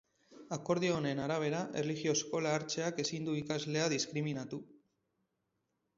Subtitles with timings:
[0.55, 4.65] Akordio honen arabera, erlijio eskola hartzeak ezin du ikaslea diskriminatu.